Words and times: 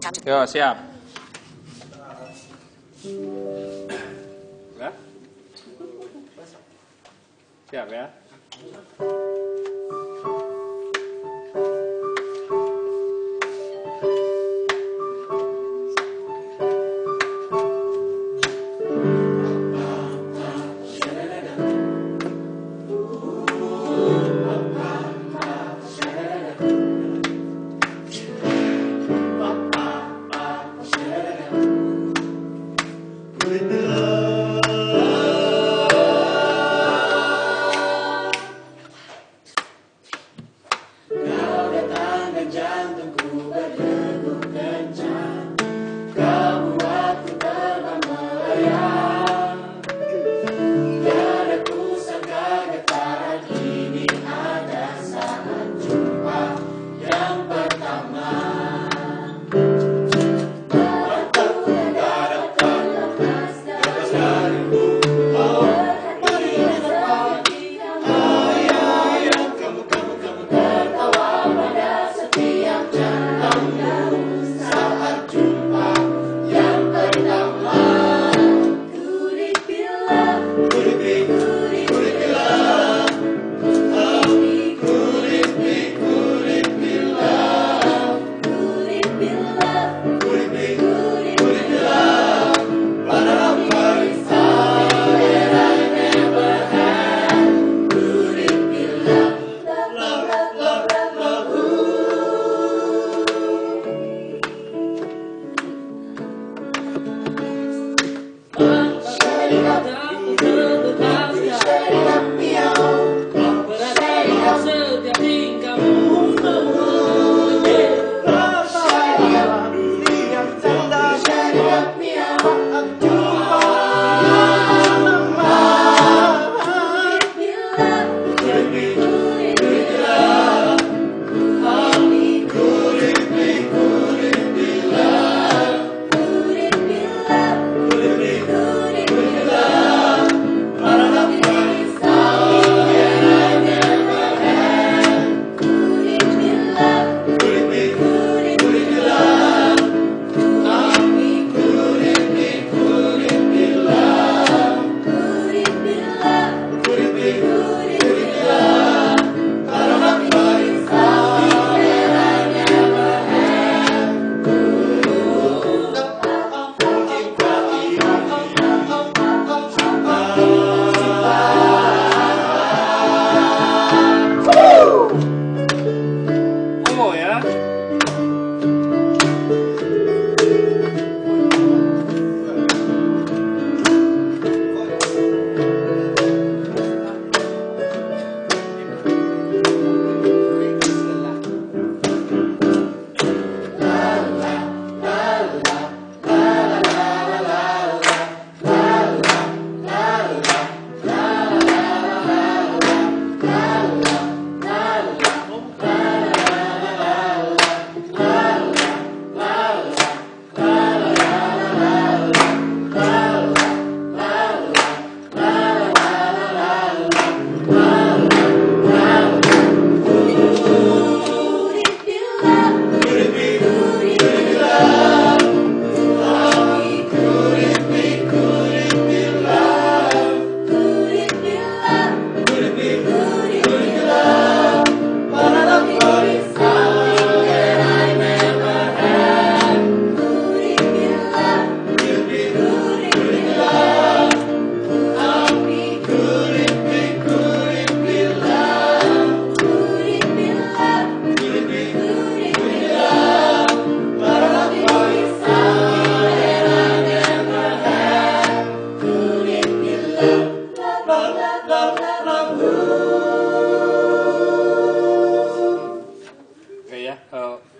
Yo, 0.00 0.48
siap. 0.48 0.76
Ya? 4.80 4.90
Siap 7.68 7.88
ya? 7.92 8.06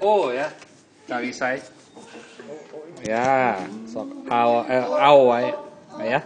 Oh 0.00 0.32
ya. 0.32 0.49
Cari 1.06 1.32
saya. 1.32 1.61
Ya, 3.02 3.56
sok 3.88 4.29
au 4.29 4.64
eh, 4.69 4.85
au 4.85 5.19
wae. 5.29 5.50
Ya. 6.05 6.20